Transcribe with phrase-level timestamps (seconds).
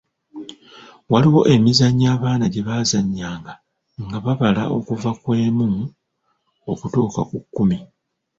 [1.11, 3.53] Waliwo emizannyo abaana gye baazannyanga
[4.05, 5.67] nga babala okuva ku emu
[6.71, 7.77] okutuuka ku kkumi.